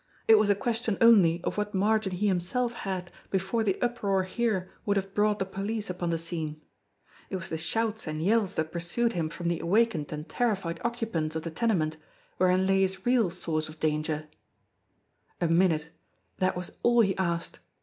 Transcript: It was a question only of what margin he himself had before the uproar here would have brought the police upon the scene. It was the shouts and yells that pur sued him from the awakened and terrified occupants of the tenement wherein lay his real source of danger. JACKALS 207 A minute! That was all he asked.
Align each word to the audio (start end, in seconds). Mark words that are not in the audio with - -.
It 0.27 0.39
was 0.39 0.49
a 0.49 0.55
question 0.55 0.97
only 0.99 1.41
of 1.43 1.59
what 1.59 1.75
margin 1.75 2.13
he 2.13 2.25
himself 2.25 2.73
had 2.73 3.11
before 3.29 3.61
the 3.63 3.79
uproar 3.83 4.23
here 4.23 4.71
would 4.83 4.97
have 4.97 5.13
brought 5.13 5.37
the 5.37 5.45
police 5.45 5.91
upon 5.91 6.09
the 6.09 6.17
scene. 6.17 6.59
It 7.29 7.35
was 7.35 7.49
the 7.49 7.57
shouts 7.59 8.07
and 8.07 8.19
yells 8.19 8.55
that 8.55 8.71
pur 8.71 8.79
sued 8.79 9.13
him 9.13 9.29
from 9.29 9.47
the 9.47 9.59
awakened 9.59 10.11
and 10.11 10.27
terrified 10.27 10.81
occupants 10.83 11.35
of 11.35 11.43
the 11.43 11.51
tenement 11.51 11.97
wherein 12.37 12.65
lay 12.65 12.81
his 12.81 13.05
real 13.05 13.29
source 13.29 13.69
of 13.69 13.79
danger. 13.79 14.27
JACKALS 15.39 15.49
207 15.51 15.55
A 15.55 15.59
minute! 15.59 15.87
That 16.37 16.57
was 16.57 16.71
all 16.81 17.01
he 17.01 17.15
asked. 17.19 17.59